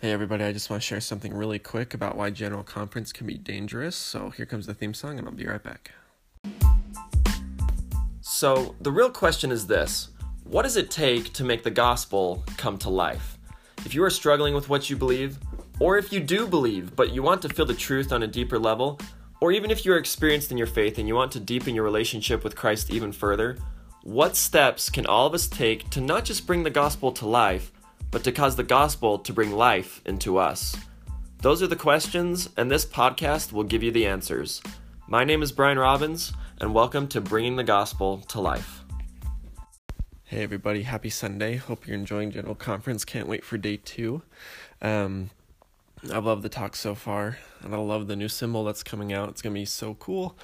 Hey 0.00 0.12
everybody, 0.12 0.44
I 0.44 0.52
just 0.52 0.70
want 0.70 0.80
to 0.80 0.86
share 0.86 1.00
something 1.00 1.34
really 1.34 1.58
quick 1.58 1.92
about 1.92 2.16
why 2.16 2.30
General 2.30 2.62
Conference 2.62 3.12
can 3.12 3.26
be 3.26 3.34
dangerous. 3.34 3.96
So 3.96 4.30
here 4.30 4.46
comes 4.46 4.64
the 4.68 4.72
theme 4.72 4.94
song, 4.94 5.18
and 5.18 5.26
I'll 5.26 5.34
be 5.34 5.44
right 5.44 5.60
back. 5.60 5.90
So, 8.20 8.76
the 8.80 8.92
real 8.92 9.10
question 9.10 9.50
is 9.50 9.66
this 9.66 10.10
What 10.44 10.62
does 10.62 10.76
it 10.76 10.92
take 10.92 11.32
to 11.32 11.42
make 11.42 11.64
the 11.64 11.72
gospel 11.72 12.44
come 12.56 12.78
to 12.78 12.88
life? 12.88 13.38
If 13.84 13.92
you 13.92 14.04
are 14.04 14.10
struggling 14.10 14.54
with 14.54 14.68
what 14.68 14.88
you 14.88 14.94
believe, 14.94 15.38
or 15.80 15.98
if 15.98 16.12
you 16.12 16.20
do 16.20 16.46
believe 16.46 16.94
but 16.94 17.10
you 17.10 17.24
want 17.24 17.42
to 17.42 17.48
feel 17.48 17.66
the 17.66 17.74
truth 17.74 18.12
on 18.12 18.22
a 18.22 18.28
deeper 18.28 18.56
level, 18.56 19.00
or 19.40 19.50
even 19.50 19.68
if 19.68 19.84
you're 19.84 19.98
experienced 19.98 20.52
in 20.52 20.58
your 20.58 20.68
faith 20.68 20.98
and 20.98 21.08
you 21.08 21.16
want 21.16 21.32
to 21.32 21.40
deepen 21.40 21.74
your 21.74 21.82
relationship 21.82 22.44
with 22.44 22.54
Christ 22.54 22.92
even 22.92 23.10
further, 23.10 23.58
what 24.04 24.36
steps 24.36 24.90
can 24.90 25.06
all 25.06 25.26
of 25.26 25.34
us 25.34 25.48
take 25.48 25.90
to 25.90 26.00
not 26.00 26.24
just 26.24 26.46
bring 26.46 26.62
the 26.62 26.70
gospel 26.70 27.10
to 27.10 27.26
life, 27.26 27.72
but 28.10 28.24
to 28.24 28.32
cause 28.32 28.56
the 28.56 28.62
gospel 28.62 29.18
to 29.18 29.32
bring 29.32 29.52
life 29.52 30.00
into 30.06 30.38
us? 30.38 30.76
Those 31.42 31.62
are 31.62 31.66
the 31.66 31.76
questions, 31.76 32.48
and 32.56 32.70
this 32.70 32.86
podcast 32.86 33.52
will 33.52 33.64
give 33.64 33.82
you 33.82 33.92
the 33.92 34.06
answers. 34.06 34.62
My 35.06 35.24
name 35.24 35.42
is 35.42 35.52
Brian 35.52 35.78
Robbins, 35.78 36.32
and 36.60 36.74
welcome 36.74 37.06
to 37.08 37.20
Bringing 37.20 37.56
the 37.56 37.64
Gospel 37.64 38.18
to 38.28 38.40
Life. 38.40 38.82
Hey 40.24 40.42
everybody, 40.42 40.82
happy 40.82 41.10
Sunday. 41.10 41.56
Hope 41.56 41.86
you're 41.86 41.96
enjoying 41.96 42.30
General 42.30 42.54
Conference. 42.54 43.04
Can't 43.04 43.28
wait 43.28 43.44
for 43.44 43.56
day 43.56 43.76
two. 43.76 44.22
Um, 44.82 45.30
I 46.12 46.18
love 46.18 46.42
the 46.42 46.48
talk 46.48 46.76
so 46.76 46.94
far, 46.94 47.38
and 47.62 47.74
I 47.74 47.78
love 47.78 48.06
the 48.06 48.16
new 48.16 48.28
symbol 48.28 48.64
that's 48.64 48.82
coming 48.82 49.12
out. 49.12 49.28
It's 49.28 49.42
gonna 49.42 49.54
be 49.54 49.64
so 49.64 49.94
cool. 49.94 50.36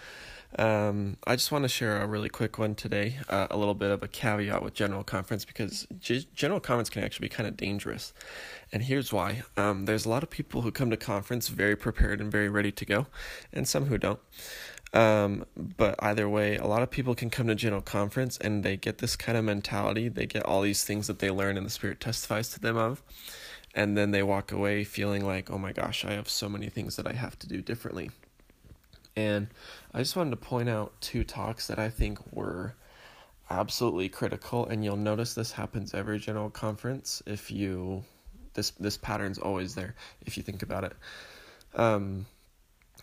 Um, 0.57 1.17
I 1.27 1.35
just 1.35 1.51
want 1.51 1.65
to 1.65 1.69
share 1.69 2.01
a 2.01 2.07
really 2.07 2.29
quick 2.29 2.59
one 2.59 2.75
today, 2.75 3.19
uh, 3.29 3.49
a 3.51 3.57
little 3.57 3.75
bit 3.75 3.91
of 3.91 4.03
a 4.03 4.09
caveat 4.09 4.63
with 4.63 4.75
General 4.75 5.03
Conference 5.03 5.45
because 5.45 5.87
G- 5.99 6.29
General 6.35 6.61
Conference 6.61 6.91
can 6.91 7.03
actually 7.03 7.27
be 7.27 7.35
kind 7.35 7.49
of 7.49 7.57
dangerous. 7.57 8.13
And 8.73 8.85
here's 8.85 9.13
why 9.13 9.43
um, 9.57 9.87
there's 9.87 10.05
a 10.05 10.09
lot 10.09 10.23
of 10.23 10.31
people 10.31 10.63
who 10.63 10.71
come 10.71 10.91
to 10.91 10.97
conference 10.97 11.49
very 11.49 11.75
prepared 11.75 12.21
and 12.21 12.31
very 12.31 12.49
ready 12.49 12.71
to 12.71 12.85
go, 12.85 13.07
and 13.53 13.67
some 13.67 13.87
who 13.87 13.99
don't. 13.99 14.21
Um, 14.93 15.45
but 15.57 15.97
either 15.99 16.29
way, 16.29 16.57
a 16.57 16.67
lot 16.67 16.83
of 16.83 16.91
people 16.91 17.17
can 17.17 17.31
come 17.31 17.49
to 17.49 17.57
General 17.57 17.83
Conference 17.83 18.39
and 18.39 18.63
they 18.63 18.77
get 18.77 18.99
this 18.99 19.17
kind 19.17 19.37
of 19.37 19.45
mentality. 19.45 20.09
They 20.09 20.27
get 20.27 20.45
all 20.45 20.63
these 20.63 20.85
things 20.85 21.09
that 21.09 21.19
they 21.19 21.31
learn 21.31 21.57
and 21.57 21.67
the 21.67 21.71
Spirit 21.71 21.99
testifies 21.99 22.51
to 22.51 22.61
them 22.61 22.77
of. 22.77 23.03
And 23.75 23.99
then 23.99 24.13
they 24.13 24.23
walk 24.23 24.53
away 24.53 24.85
feeling 24.85 25.27
like, 25.27 25.51
oh 25.51 25.59
my 25.59 25.73
gosh, 25.73 26.05
I 26.05 26.13
have 26.13 26.29
so 26.29 26.49
many 26.49 26.69
things 26.69 26.95
that 26.95 27.09
I 27.09 27.13
have 27.13 27.37
to 27.41 27.49
do 27.49 27.61
differently. 27.61 28.13
And 29.17 29.49
I 29.93 29.99
just 29.99 30.17
wanted 30.17 30.31
to 30.31 30.37
point 30.37 30.69
out 30.69 30.93
two 31.01 31.25
talks 31.25 31.67
that 31.69 31.79
I 31.79 31.89
think 31.89 32.19
were 32.33 32.75
absolutely 33.51 34.09
critical. 34.09 34.67
And 34.67 34.85
you'll 34.85 34.97
notice 34.97 35.35
this 35.35 35.53
happens 35.53 35.95
every 35.95 36.19
General 36.19 36.51
Conference 36.51 37.23
if 37.27 37.51
you, 37.51 38.05
this, 38.55 38.71
this 38.73 38.97
pattern's 38.97 39.39
always 39.39 39.75
there 39.75 39.95
if 40.27 40.37
you 40.37 40.43
think 40.43 40.63
about 40.63 40.85
it. 40.85 40.93
Um, 41.75 42.27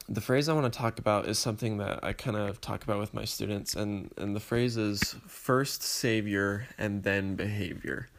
the 0.10 0.22
phrase 0.22 0.50
I 0.50 0.54
want 0.54 0.72
to 0.72 0.78
talk 0.78 1.00
about 1.00 1.28
is 1.28 1.40
something 1.40 1.78
that 1.78 2.04
I 2.04 2.14
kind 2.14 2.36
of 2.36 2.60
talk 2.60 2.84
about 2.84 3.00
with 3.00 3.14
my 3.14 3.24
students, 3.24 3.76
and, 3.76 4.12
and 4.18 4.36
the 4.36 4.40
phrase 4.40 4.76
is 4.76 5.16
first 5.28 5.84
savior 5.84 6.68
and 6.78 7.04
then 7.04 7.36
behavior. 7.36 8.10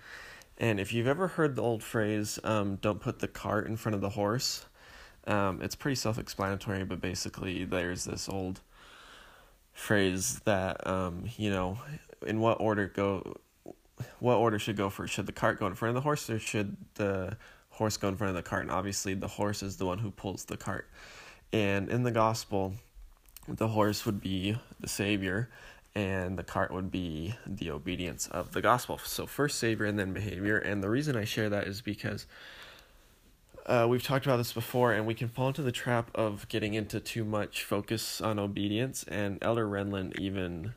And 0.59 0.79
if 0.79 0.93
you've 0.93 1.09
ever 1.09 1.29
heard 1.29 1.57
the 1.57 1.63
old 1.63 1.83
phrase, 1.83 2.39
um, 2.45 2.77
don't 2.77 3.01
put 3.01 3.19
the 3.19 3.29
cart 3.29 3.67
in 3.67 3.77
front 3.77 3.95
of 3.95 4.01
the 4.01 4.11
horse, 4.11 4.65
um, 5.27 5.61
it's 5.62 5.75
pretty 5.75 5.95
self 5.95 6.19
explanatory, 6.19 6.84
but 6.84 7.01
basically, 7.01 7.65
there's 7.65 8.05
this 8.05 8.28
old 8.28 8.61
phrase 9.73 10.41
that, 10.45 10.87
um, 10.87 11.25
you 11.37 11.51
know, 11.51 11.79
in 12.27 12.41
what 12.41 12.61
order 12.61 12.87
go, 12.89 13.37
what 14.19 14.37
order 14.37 14.59
should 14.59 14.77
go 14.77 14.91
first? 14.91 15.14
Should 15.14 15.27
the 15.27 15.33
cart 15.33 15.59
go 15.59 15.67
in 15.67 15.75
front 15.75 15.91
of 15.91 15.95
the 15.95 16.01
horse, 16.01 16.29
or 16.29 16.39
should 16.39 16.77
the 16.95 17.37
horse 17.70 17.97
go 17.97 18.09
in 18.09 18.17
front 18.17 18.31
of 18.31 18.37
the 18.37 18.48
cart? 18.48 18.62
And 18.62 18.70
obviously, 18.70 19.14
the 19.14 19.29
horse 19.29 19.62
is 19.62 19.77
the 19.77 19.87
one 19.87 19.98
who 19.98 20.11
pulls 20.11 20.45
the 20.45 20.56
cart. 20.56 20.89
And 21.53 21.89
in 21.89 22.03
the 22.03 22.11
gospel, 22.11 22.75
the 23.47 23.69
horse 23.69 24.07
would 24.07 24.20
be 24.20 24.57
the 24.81 24.89
savior 24.89 25.51
and 25.95 26.39
the 26.39 26.42
cart 26.42 26.73
would 26.73 26.91
be 26.91 27.35
the 27.47 27.70
obedience 27.70 28.27
of 28.29 28.52
the 28.52 28.63
gospel. 28.63 28.98
So 28.98 29.27
first 29.27 29.58
savior 29.58 29.85
and 29.86 29.98
then 29.98 30.13
behavior. 30.13 30.57
And 30.57 30.83
the 30.83 30.89
reason 30.89 31.17
I 31.17 31.24
share 31.24 31.51
that 31.51 31.67
is 31.67 31.80
because 31.83 32.27
uh, 33.67 33.86
we've 33.89 34.02
talked 34.02 34.27
about 34.27 34.39
this 34.39 34.52
before, 34.52 34.92
and 34.92 35.06
we 35.06 35.14
can 35.14 35.28
fall 35.28 35.48
into 35.48 35.62
the 35.62 35.73
trap 35.73 36.11
of 36.14 36.48
getting 36.48 36.74
into 36.74 36.98
too 37.00 37.24
much 37.24 37.62
focus 37.62 38.20
on 38.20 38.39
obedience. 38.39 39.05
And 39.05 39.39
Elder 39.42 39.67
Renlund 39.67 40.18
even 40.18 40.74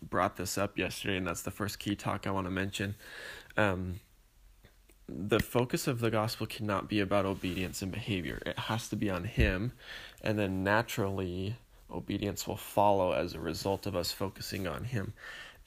brought 0.00 0.36
this 0.36 0.56
up 0.56 0.78
yesterday, 0.78 1.16
and 1.16 1.26
that's 1.26 1.42
the 1.42 1.50
first 1.50 1.78
key 1.78 1.96
talk 1.96 2.26
I 2.26 2.30
want 2.30 2.46
to 2.46 2.50
mention. 2.50 2.94
Um, 3.56 4.00
the 5.08 5.40
focus 5.40 5.86
of 5.86 6.00
the 6.00 6.10
gospel 6.10 6.46
cannot 6.46 6.88
be 6.88 7.00
about 7.00 7.26
obedience 7.26 7.82
and 7.82 7.90
behavior. 7.90 8.40
It 8.46 8.58
has 8.58 8.88
to 8.88 8.96
be 8.96 9.10
on 9.10 9.24
Him, 9.24 9.72
and 10.22 10.38
then 10.38 10.62
naturally, 10.62 11.56
obedience 11.90 12.46
will 12.46 12.56
follow 12.56 13.12
as 13.12 13.34
a 13.34 13.40
result 13.40 13.86
of 13.86 13.96
us 13.96 14.12
focusing 14.12 14.66
on 14.66 14.84
Him. 14.84 15.12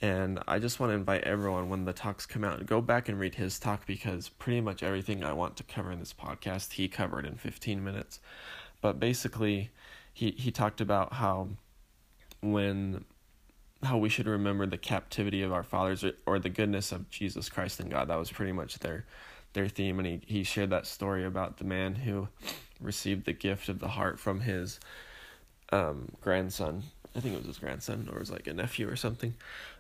And 0.05 0.39
I 0.47 0.59
just 0.59 0.79
want 0.79 0.91
to 0.91 0.95
invite 0.95 1.23
everyone 1.23 1.67
when 1.67 1.85
the 1.85 1.91
talks 1.91 2.27
come 2.27 2.43
out, 2.43 2.63
go 2.67 2.79
back 2.79 3.09
and 3.09 3.19
read 3.19 3.33
his 3.33 3.57
talk 3.57 3.87
because 3.87 4.29
pretty 4.29 4.61
much 4.61 4.83
everything 4.83 5.23
I 5.23 5.33
want 5.33 5.57
to 5.57 5.63
cover 5.63 5.91
in 5.91 5.97
this 5.97 6.13
podcast, 6.13 6.73
he 6.73 6.87
covered 6.87 7.25
in 7.25 7.37
15 7.37 7.83
minutes. 7.83 8.19
But 8.81 8.99
basically, 8.99 9.71
he, 10.13 10.29
he 10.37 10.51
talked 10.51 10.79
about 10.79 11.13
how 11.13 11.47
when 12.41 13.03
how 13.81 13.97
we 13.97 14.09
should 14.09 14.27
remember 14.27 14.67
the 14.67 14.77
captivity 14.77 15.41
of 15.41 15.51
our 15.51 15.63
fathers 15.63 16.03
or, 16.03 16.11
or 16.27 16.37
the 16.37 16.49
goodness 16.49 16.91
of 16.91 17.09
Jesus 17.09 17.49
Christ 17.49 17.79
and 17.79 17.89
God. 17.89 18.07
That 18.07 18.19
was 18.19 18.31
pretty 18.31 18.51
much 18.51 18.77
their 18.79 19.07
their 19.53 19.67
theme 19.67 19.97
and 19.97 20.07
he, 20.07 20.21
he 20.27 20.43
shared 20.43 20.69
that 20.69 20.85
story 20.85 21.25
about 21.25 21.57
the 21.57 21.63
man 21.63 21.95
who 21.95 22.27
received 22.79 23.25
the 23.25 23.33
gift 23.33 23.69
of 23.69 23.79
the 23.79 23.87
heart 23.87 24.19
from 24.19 24.41
his 24.41 24.79
um, 25.71 26.09
grandson. 26.21 26.83
I 27.15 27.21
think 27.21 27.33
it 27.33 27.37
was 27.37 27.47
his 27.47 27.57
grandson 27.57 28.09
or 28.11 28.19
was 28.19 28.31
like 28.31 28.47
a 28.47 28.53
nephew 28.53 28.89
or 28.89 28.95
something. 28.95 29.33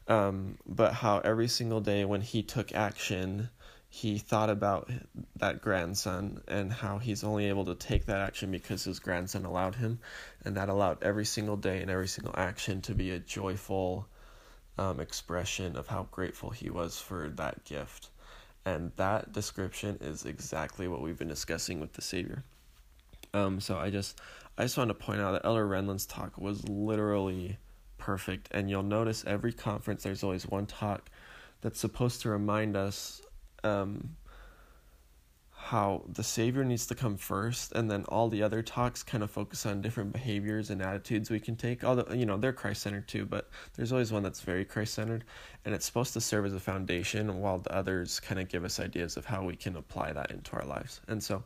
Um, 0.07 0.57
but 0.65 0.93
how 0.93 1.19
every 1.19 1.47
single 1.47 1.81
day 1.81 2.05
when 2.05 2.21
he 2.21 2.43
took 2.43 2.73
action, 2.73 3.49
he 3.89 4.17
thought 4.17 4.49
about 4.49 4.89
that 5.37 5.61
grandson 5.61 6.41
and 6.47 6.71
how 6.71 6.97
he's 6.97 7.23
only 7.23 7.47
able 7.47 7.65
to 7.65 7.75
take 7.75 8.05
that 8.05 8.19
action 8.19 8.51
because 8.51 8.83
his 8.83 8.99
grandson 8.99 9.45
allowed 9.45 9.75
him. 9.75 9.99
And 10.43 10.55
that 10.57 10.69
allowed 10.69 11.03
every 11.03 11.25
single 11.25 11.57
day 11.57 11.81
and 11.81 11.91
every 11.91 12.07
single 12.07 12.33
action 12.37 12.81
to 12.83 12.95
be 12.95 13.11
a 13.11 13.19
joyful 13.19 14.07
um, 14.77 14.99
expression 14.99 15.75
of 15.75 15.87
how 15.87 16.07
grateful 16.11 16.49
he 16.49 16.69
was 16.69 16.99
for 16.99 17.29
that 17.35 17.65
gift. 17.65 18.09
And 18.65 18.91
that 18.95 19.31
description 19.31 19.97
is 20.01 20.25
exactly 20.25 20.87
what 20.87 21.01
we've 21.01 21.17
been 21.17 21.27
discussing 21.27 21.79
with 21.79 21.93
the 21.93 22.01
Savior. 22.01 22.43
Um, 23.35 23.59
so 23.59 23.77
I 23.77 23.89
just 23.89 24.19
I 24.57 24.63
just 24.63 24.77
want 24.77 24.89
to 24.89 24.93
point 24.93 25.19
out 25.19 25.33
that 25.33 25.45
Elder 25.45 25.67
Renlund's 25.67 26.05
talk 26.05 26.37
was 26.37 26.67
literally 26.69 27.57
perfect. 27.97 28.47
And 28.51 28.69
you'll 28.69 28.83
notice 28.83 29.23
every 29.27 29.51
conference 29.51 30.03
there's 30.03 30.23
always 30.23 30.47
one 30.47 30.65
talk 30.65 31.09
that's 31.61 31.79
supposed 31.79 32.21
to 32.21 32.29
remind 32.29 32.77
us 32.77 33.21
um, 33.63 34.15
how 35.49 36.03
the 36.07 36.23
Savior 36.23 36.63
needs 36.63 36.85
to 36.85 36.95
come 36.95 37.17
first, 37.17 37.71
and 37.71 37.89
then 37.89 38.05
all 38.05 38.29
the 38.29 38.43
other 38.43 38.61
talks 38.61 39.01
kind 39.01 39.23
of 39.23 39.31
focus 39.31 39.65
on 39.65 39.81
different 39.81 40.13
behaviors 40.13 40.69
and 40.69 40.81
attitudes 40.81 41.31
we 41.31 41.39
can 41.39 41.55
take. 41.55 41.83
Although 41.83 42.13
you 42.13 42.25
know 42.25 42.37
they're 42.37 42.53
Christ 42.53 42.83
centered 42.83 43.07
too, 43.07 43.25
but 43.25 43.49
there's 43.73 43.91
always 43.91 44.11
one 44.11 44.21
that's 44.21 44.41
very 44.41 44.63
Christ 44.63 44.93
centered, 44.93 45.23
and 45.65 45.73
it's 45.73 45.85
supposed 45.85 46.13
to 46.13 46.21
serve 46.21 46.45
as 46.45 46.53
a 46.53 46.59
foundation, 46.59 47.39
while 47.41 47.57
the 47.57 47.75
others 47.75 48.19
kind 48.19 48.39
of 48.39 48.47
give 48.47 48.63
us 48.63 48.79
ideas 48.79 49.17
of 49.17 49.25
how 49.25 49.43
we 49.43 49.55
can 49.55 49.75
apply 49.75 50.13
that 50.13 50.29
into 50.29 50.55
our 50.55 50.65
lives. 50.65 51.01
And 51.07 51.23
so, 51.23 51.43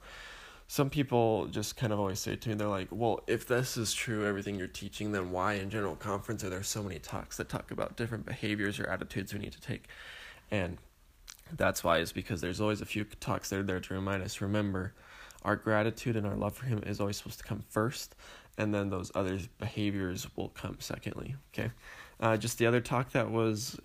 some 0.71 0.87
people 0.87 1.47
just 1.47 1.75
kind 1.75 1.91
of 1.91 1.99
always 1.99 2.19
say 2.19 2.35
to 2.35 2.47
me, 2.47 2.53
they're 2.53 2.67
like, 2.67 2.89
well, 2.91 3.21
if 3.25 3.47
this 3.47 3.75
is 3.75 3.91
true, 3.91 4.27
everything 4.27 4.53
you're 4.53 4.67
teaching, 4.67 5.11
then 5.11 5.31
why 5.31 5.53
in 5.53 5.71
general 5.71 5.95
conference 5.95 6.43
are 6.43 6.49
there 6.51 6.61
so 6.61 6.83
many 6.83 6.99
talks 6.99 7.37
that 7.37 7.49
talk 7.49 7.71
about 7.71 7.97
different 7.97 8.23
behaviors 8.23 8.79
or 8.79 8.87
attitudes 8.87 9.33
we 9.33 9.39
need 9.39 9.51
to 9.51 9.59
take? 9.59 9.87
And 10.51 10.77
that's 11.57 11.83
why 11.83 11.97
is 11.97 12.11
because 12.11 12.39
there's 12.39 12.61
always 12.61 12.81
a 12.81 12.85
few 12.85 13.03
talks 13.03 13.49
that 13.49 13.57
are 13.57 13.63
there 13.63 13.79
to 13.79 13.93
remind 13.95 14.21
us, 14.21 14.41
remember, 14.41 14.93
our 15.41 15.55
gratitude 15.55 16.15
and 16.15 16.27
our 16.27 16.35
love 16.35 16.55
for 16.55 16.67
him 16.67 16.83
is 16.85 16.99
always 16.99 17.17
supposed 17.17 17.39
to 17.39 17.45
come 17.45 17.63
first, 17.69 18.13
and 18.59 18.71
then 18.71 18.91
those 18.91 19.11
other 19.15 19.39
behaviors 19.57 20.27
will 20.35 20.49
come 20.49 20.77
secondly. 20.77 21.35
Okay. 21.51 21.71
Uh, 22.19 22.37
just 22.37 22.59
the 22.59 22.67
other 22.67 22.79
talk 22.79 23.11
that 23.13 23.31
was 23.31 23.79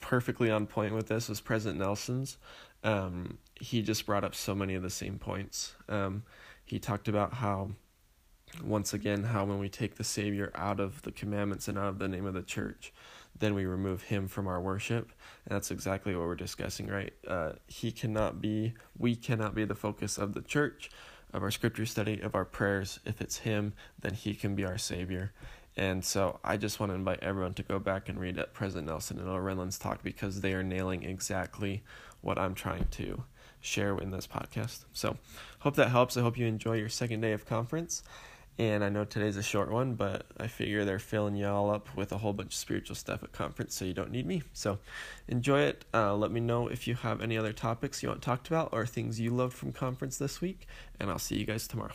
perfectly 0.00 0.50
on 0.50 0.66
point 0.66 0.94
with 0.94 1.08
this 1.08 1.28
was 1.28 1.42
President 1.42 1.78
Nelson's. 1.78 2.38
Um, 2.82 3.36
he 3.62 3.80
just 3.80 4.06
brought 4.06 4.24
up 4.24 4.34
so 4.34 4.56
many 4.56 4.74
of 4.74 4.82
the 4.82 4.90
same 4.90 5.20
points. 5.20 5.74
Um, 5.88 6.24
he 6.64 6.80
talked 6.80 7.06
about 7.06 7.34
how, 7.34 7.70
once 8.64 8.92
again, 8.92 9.22
how 9.22 9.44
when 9.44 9.60
we 9.60 9.68
take 9.68 9.94
the 9.94 10.04
Savior 10.04 10.50
out 10.56 10.80
of 10.80 11.00
the 11.02 11.12
commandments 11.12 11.68
and 11.68 11.78
out 11.78 11.86
of 11.86 12.00
the 12.00 12.08
name 12.08 12.26
of 12.26 12.34
the 12.34 12.42
church, 12.42 12.92
then 13.38 13.54
we 13.54 13.64
remove 13.64 14.02
him 14.02 14.26
from 14.26 14.48
our 14.48 14.60
worship. 14.60 15.12
And 15.46 15.54
that's 15.54 15.70
exactly 15.70 16.16
what 16.16 16.26
we're 16.26 16.34
discussing, 16.34 16.88
right? 16.88 17.12
Uh, 17.26 17.52
he 17.68 17.92
cannot 17.92 18.40
be, 18.40 18.74
we 18.98 19.14
cannot 19.14 19.54
be 19.54 19.64
the 19.64 19.76
focus 19.76 20.18
of 20.18 20.34
the 20.34 20.42
church, 20.42 20.90
of 21.32 21.44
our 21.44 21.52
scripture 21.52 21.86
study, 21.86 22.20
of 22.20 22.34
our 22.34 22.44
prayers. 22.44 22.98
If 23.04 23.20
it's 23.20 23.38
him, 23.38 23.74
then 24.00 24.14
he 24.14 24.34
can 24.34 24.56
be 24.56 24.64
our 24.64 24.76
Savior. 24.76 25.32
And 25.76 26.04
so 26.04 26.40
I 26.42 26.56
just 26.56 26.80
want 26.80 26.90
to 26.90 26.94
invite 26.94 27.20
everyone 27.22 27.54
to 27.54 27.62
go 27.62 27.78
back 27.78 28.08
and 28.08 28.18
read 28.18 28.42
President 28.54 28.88
Nelson 28.88 29.20
and 29.20 29.28
Renlund's 29.28 29.78
talk 29.78 30.02
because 30.02 30.40
they 30.40 30.52
are 30.52 30.64
nailing 30.64 31.04
exactly 31.04 31.84
what 32.22 32.38
I'm 32.38 32.54
trying 32.54 32.88
to 32.90 33.24
share 33.62 33.96
in 33.96 34.10
this 34.10 34.26
podcast. 34.26 34.84
So, 34.92 35.16
hope 35.60 35.76
that 35.76 35.88
helps. 35.88 36.18
I 36.18 36.20
hope 36.20 36.36
you 36.36 36.46
enjoy 36.46 36.74
your 36.74 36.90
second 36.90 37.22
day 37.22 37.32
of 37.32 37.46
conference. 37.46 38.02
And 38.58 38.84
I 38.84 38.90
know 38.90 39.04
today's 39.06 39.38
a 39.38 39.42
short 39.42 39.70
one, 39.70 39.94
but 39.94 40.26
I 40.38 40.46
figure 40.46 40.84
they're 40.84 40.98
filling 40.98 41.36
you 41.36 41.46
all 41.46 41.70
up 41.70 41.88
with 41.96 42.12
a 42.12 42.18
whole 42.18 42.34
bunch 42.34 42.52
of 42.52 42.54
spiritual 42.54 42.94
stuff 42.94 43.22
at 43.22 43.32
conference, 43.32 43.74
so 43.74 43.86
you 43.86 43.94
don't 43.94 44.10
need 44.10 44.26
me. 44.26 44.42
So 44.52 44.78
enjoy 45.26 45.62
it. 45.62 45.86
Uh, 45.94 46.14
let 46.14 46.30
me 46.30 46.40
know 46.40 46.68
if 46.68 46.86
you 46.86 46.94
have 46.96 47.22
any 47.22 47.38
other 47.38 47.54
topics 47.54 48.02
you 48.02 48.10
want 48.10 48.20
talked 48.20 48.48
about 48.48 48.68
or 48.72 48.84
things 48.84 49.18
you 49.18 49.30
loved 49.30 49.54
from 49.54 49.72
conference 49.72 50.18
this 50.18 50.42
week, 50.42 50.66
and 51.00 51.10
I'll 51.10 51.18
see 51.18 51.36
you 51.36 51.46
guys 51.46 51.66
tomorrow. 51.66 51.94